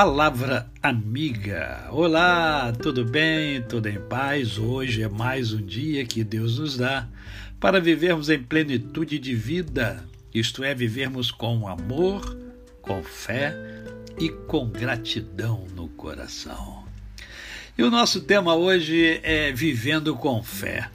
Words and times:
Palavra 0.00 0.70
amiga. 0.80 1.88
Olá, 1.90 2.72
tudo 2.72 3.04
bem? 3.04 3.60
Tudo 3.62 3.88
em 3.88 3.98
paz? 3.98 4.56
Hoje 4.56 5.02
é 5.02 5.08
mais 5.08 5.52
um 5.52 5.60
dia 5.60 6.04
que 6.04 6.22
Deus 6.22 6.60
nos 6.60 6.76
dá 6.76 7.08
para 7.58 7.80
vivermos 7.80 8.30
em 8.30 8.40
plenitude 8.40 9.18
de 9.18 9.34
vida, 9.34 10.08
isto 10.32 10.62
é, 10.62 10.72
vivermos 10.72 11.32
com 11.32 11.66
amor, 11.66 12.38
com 12.80 13.02
fé 13.02 13.52
e 14.16 14.28
com 14.28 14.68
gratidão 14.68 15.66
no 15.74 15.88
coração. 15.88 16.84
E 17.76 17.82
o 17.82 17.90
nosso 17.90 18.20
tema 18.20 18.54
hoje 18.54 19.18
é 19.24 19.50
Vivendo 19.50 20.14
com 20.14 20.40
Fé. 20.44 20.88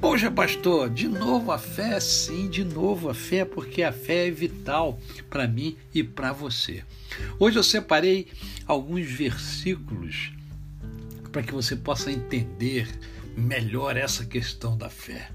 Poxa, 0.00 0.30
pastor, 0.30 0.88
de 0.88 1.06
novo 1.06 1.52
a 1.52 1.58
fé? 1.58 2.00
Sim, 2.00 2.48
de 2.48 2.64
novo 2.64 3.10
a 3.10 3.14
fé, 3.14 3.44
porque 3.44 3.82
a 3.82 3.92
fé 3.92 4.28
é 4.28 4.30
vital 4.30 4.98
para 5.28 5.46
mim 5.46 5.76
e 5.94 6.02
para 6.02 6.32
você. 6.32 6.82
Hoje 7.38 7.58
eu 7.58 7.62
separei 7.62 8.26
alguns 8.66 9.06
versículos 9.06 10.32
para 11.30 11.42
que 11.42 11.52
você 11.52 11.76
possa 11.76 12.10
entender 12.10 12.88
melhor 13.36 13.94
essa 13.94 14.24
questão 14.24 14.74
da 14.74 14.88
fé. 14.88 15.30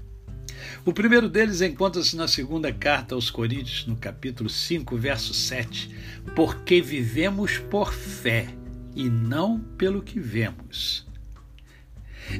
O 0.84 0.92
primeiro 0.92 1.28
deles 1.28 1.60
encontra-se 1.60 2.16
na 2.16 2.26
segunda 2.26 2.72
carta 2.72 3.14
aos 3.14 3.30
Coríntios, 3.30 3.86
no 3.86 3.94
capítulo 3.94 4.50
5, 4.50 4.96
verso 4.96 5.32
7. 5.32 5.94
Porque 6.34 6.82
vivemos 6.82 7.56
por 7.56 7.92
fé 7.92 8.48
e 8.96 9.08
não 9.08 9.60
pelo 9.60 10.02
que 10.02 10.18
vemos. 10.18 11.05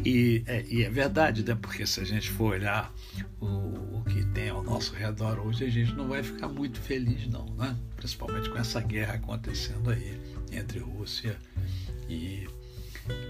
E 0.05 0.43
é, 0.47 0.65
e 0.69 0.83
é 0.83 0.91
verdade, 0.91 1.45
né? 1.45 1.57
porque 1.61 1.87
se 1.87 2.01
a 2.01 2.05
gente 2.05 2.31
for 2.31 2.55
olhar 2.55 2.93
o, 3.41 3.47
o, 3.99 4.05
que 4.05 4.25
tem 4.27 4.49
ao 4.49 4.63
nosso 4.63 4.95
redor 4.95 5.39
hoje, 5.39 5.65
a 5.65 5.71
gente 5.71 5.93
não 5.95 6.09
vai 6.09 6.23
ficar 6.23 6.49
muito 6.49 6.81
feliz, 6.81 7.27
não, 7.29 7.47
né? 7.57 7.77
principalmente 7.97 8.49
com 8.51 8.59
essa 8.59 8.81
guerra 8.81 9.15
acontecendo 9.15 9.91
aí 9.91 10.21
entre 10.53 10.79
Rússia 10.81 11.37
e 12.09 12.49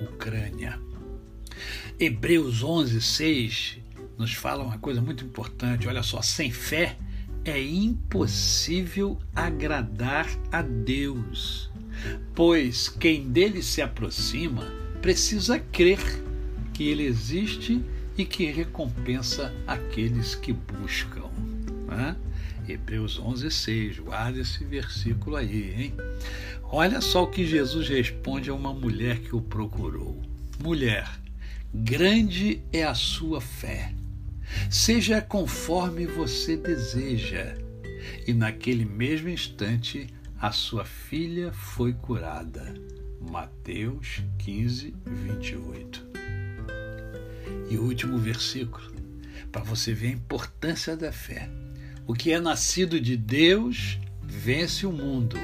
Ucrânia. 0.02 0.78
Hebreus 1.98 2.62
11, 2.62 3.00
6 3.00 3.78
nos 4.18 4.32
fala 4.32 4.64
uma 4.64 4.78
coisa 4.78 5.00
muito 5.00 5.24
importante. 5.24 5.88
Olha 5.88 6.02
só, 6.02 6.22
sem 6.22 6.50
fé 6.50 6.96
é 7.44 7.62
impossível 7.62 9.18
agradar 9.34 10.26
a 10.50 10.62
Deus, 10.62 11.70
pois 12.34 12.88
quem 12.88 13.30
dele 13.30 13.62
se 13.62 13.80
aproxima 13.80 14.64
precisa 15.00 15.58
crer 15.60 16.25
que 16.76 16.90
ele 16.90 17.04
existe 17.04 17.82
e 18.18 18.24
que 18.26 18.44
recompensa 18.50 19.50
aqueles 19.66 20.34
que 20.34 20.52
buscam. 20.52 21.30
Né? 21.88 22.14
Hebreus 22.68 23.18
11, 23.18 23.50
6. 23.50 23.98
Guarda 24.00 24.40
esse 24.40 24.62
versículo 24.62 25.36
aí, 25.36 25.74
hein? 25.74 25.94
Olha 26.64 27.00
só 27.00 27.22
o 27.22 27.30
que 27.30 27.46
Jesus 27.46 27.88
responde 27.88 28.50
a 28.50 28.54
uma 28.54 28.74
mulher 28.74 29.20
que 29.20 29.34
o 29.34 29.40
procurou: 29.40 30.20
Mulher, 30.62 31.08
grande 31.72 32.60
é 32.70 32.84
a 32.84 32.94
sua 32.94 33.40
fé. 33.40 33.94
Seja 34.68 35.22
conforme 35.22 36.04
você 36.04 36.58
deseja. 36.58 37.56
E 38.26 38.34
naquele 38.34 38.84
mesmo 38.84 39.30
instante, 39.30 40.08
a 40.38 40.52
sua 40.52 40.84
filha 40.84 41.52
foi 41.52 41.94
curada. 41.94 42.74
Mateus 43.18 44.22
15, 44.38 44.94
28. 45.06 46.05
E 47.68 47.76
o 47.76 47.82
último 47.82 48.18
versículo, 48.18 48.92
para 49.50 49.62
você 49.62 49.92
ver 49.92 50.08
a 50.08 50.12
importância 50.12 50.96
da 50.96 51.12
fé. 51.12 51.48
O 52.06 52.14
que 52.14 52.32
é 52.32 52.38
nascido 52.38 53.00
de 53.00 53.16
Deus 53.16 53.98
vence 54.22 54.86
o 54.86 54.92
mundo, 54.92 55.36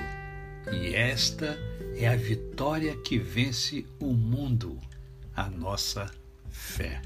e 0.71 0.95
esta 0.95 1.59
é 1.97 2.07
a 2.07 2.17
vitória 2.17 2.97
que 2.99 3.19
vence 3.19 3.85
o 3.99 4.13
mundo, 4.13 4.79
a 5.35 5.49
nossa 5.49 6.11
fé. 6.51 7.03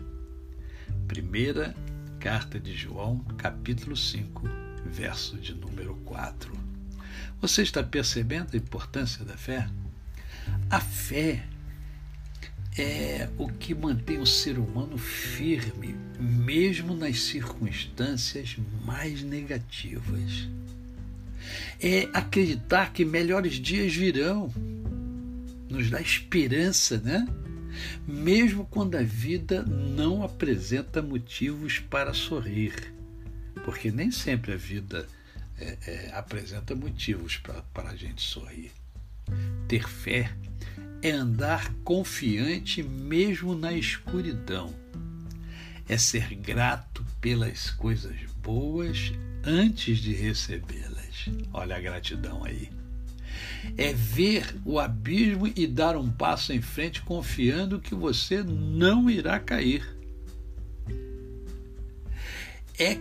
Primeira 1.09 1.75
carta 2.19 2.59
de 2.59 2.75
João, 2.75 3.21
capítulo 3.39 3.97
5, 3.97 4.43
verso 4.85 5.37
de 5.39 5.55
número 5.55 5.95
4. 6.05 6.53
Você 7.41 7.63
está 7.63 7.83
percebendo 7.83 8.55
a 8.55 8.57
importância 8.57 9.25
da 9.25 9.37
fé? 9.37 9.69
A 10.69 10.81
fé 10.81 11.47
é 12.79 13.29
o 13.39 13.49
que 13.49 13.75
mantém 13.75 14.19
o 14.19 14.27
ser 14.27 14.59
humano 14.59 14.99
firme, 14.99 15.97
mesmo 16.21 16.95
nas 16.95 17.21
circunstâncias 17.23 18.57
mais 18.85 19.23
negativas. 19.23 20.49
É 21.81 22.09
acreditar 22.13 22.93
que 22.93 23.05
melhores 23.05 23.55
dias 23.55 23.95
virão, 23.95 24.53
nos 25.71 25.91
dá 25.91 26.01
esperança, 26.01 26.99
né? 26.99 27.27
Mesmo 28.07 28.67
quando 28.67 28.97
a 28.97 29.03
vida 29.03 29.63
não 29.63 30.23
apresenta 30.23 31.03
motivos 31.03 31.79
para 31.79 32.13
sorrir, 32.15 32.75
porque 33.65 33.91
nem 33.91 34.11
sempre 34.11 34.53
a 34.53 34.57
vida 34.57 35.07
é, 35.59 35.77
é, 35.87 36.11
apresenta 36.15 36.75
motivos 36.75 37.39
para 37.39 37.91
a 37.91 37.97
gente 37.97 38.23
sorrir. 38.23 38.71
Ter 39.67 39.87
fé 39.89 40.31
é 41.09 41.13
andar 41.13 41.73
confiante 41.85 42.83
mesmo 42.83 43.55
na 43.55 43.73
escuridão. 43.73 44.75
É 45.89 45.97
ser 45.97 46.35
grato 46.35 47.07
pelas 47.21 47.71
coisas 47.71 48.17
boas 48.43 49.13
antes 49.45 49.99
de 49.99 50.13
recebê-las. 50.13 51.27
Olha 51.53 51.77
a 51.77 51.81
gratidão 51.81 52.43
aí. 52.43 52.71
É 53.77 53.93
ver 53.93 54.57
o 54.65 54.81
abismo 54.81 55.47
e 55.55 55.65
dar 55.69 55.97
um 55.97 56.11
passo 56.11 56.53
em 56.53 56.61
frente 56.61 57.01
confiando 57.03 57.79
que 57.79 57.95
você 57.95 58.43
não 58.43 59.09
irá 59.09 59.39
cair. 59.39 59.89
É 62.77 62.99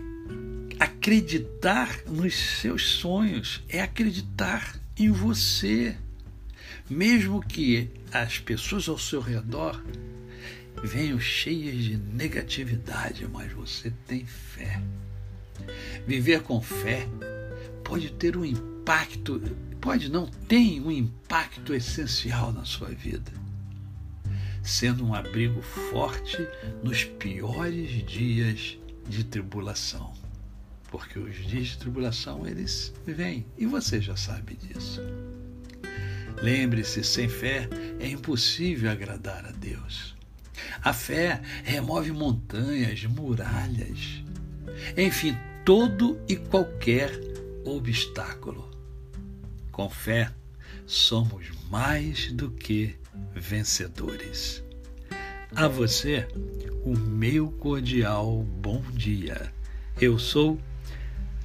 acreditar 0.79 2.03
nos 2.05 2.35
seus 2.35 2.88
sonhos, 2.88 3.63
é 3.67 3.81
acreditar 3.81 4.79
em 4.95 5.09
você 5.09 5.97
mesmo 6.90 7.41
que 7.41 7.90
as 8.12 8.40
pessoas 8.40 8.88
ao 8.88 8.97
seu 8.97 9.22
redor 9.22 9.81
venham 10.84 11.19
cheias 11.19 11.84
de 11.84 11.97
negatividade, 11.97 13.28
mas 13.28 13.52
você 13.52 13.91
tem 14.08 14.25
fé. 14.25 14.81
Viver 16.06 16.41
com 16.44 16.62
fé 16.62 17.08
pode 17.84 18.12
ter 18.12 18.36
um 18.38 18.46
impacto, 18.46 19.40
pode 19.80 20.09
não, 20.09 20.28
tem 20.28 20.81
um 20.81 20.91
impacto 20.91 21.74
essencial 21.74 22.52
na 22.52 22.66
sua 22.66 22.90
vida, 22.90 23.31
sendo 24.63 25.06
um 25.06 25.13
abrigo 25.13 25.62
forte 25.62 26.38
nos 26.84 27.03
piores 27.03 28.06
dias 28.06 28.78
de 29.07 29.24
tribulação. 29.24 30.13
Porque 30.90 31.19
os 31.19 31.36
dias 31.36 31.68
de 31.68 31.78
tribulação 31.78 32.47
eles 32.47 32.94
vêm 33.06 33.46
e 33.57 33.66
você 33.66 34.00
já 34.00 34.16
sabe 34.16 34.56
disso. 34.56 35.02
Lembre-se, 36.41 37.03
sem 37.03 37.28
fé 37.29 37.69
é 38.00 38.07
impossível 38.07 38.91
agradar 38.91 39.46
a 39.46 39.51
Deus. 39.51 40.16
A 40.81 40.94
fé 40.94 41.41
remove 41.63 42.12
montanhas, 42.12 43.03
muralhas, 43.06 44.23
enfim, 44.97 45.38
todo 45.63 46.19
e 46.28 46.35
qualquer 46.35 47.12
obstáculo. 47.66 48.69
Com 49.72 49.90
fé, 49.90 50.31
somos 50.85 51.47
mais 51.69 52.31
do 52.31 52.51
que 52.51 52.95
vencedores. 53.34 54.63
A 55.56 55.68
você, 55.68 56.28
o 56.84 56.97
meu 56.97 57.50
cordial 57.50 58.44
bom 58.44 58.81
dia. 58.91 59.51
Eu 60.00 60.19
sou 60.19 60.59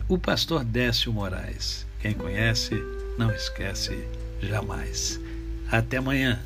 o 0.09 0.19
pastor 0.19 0.65
Décio 0.65 1.13
Moraes. 1.13 1.87
Quem 2.01 2.13
conhece, 2.13 2.75
não 3.17 3.31
esquece 3.31 4.05
jamais. 4.43 5.21
Até 5.71 5.99
amanhã. 5.99 6.39